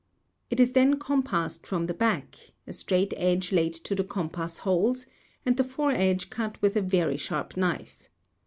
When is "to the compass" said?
3.75-4.57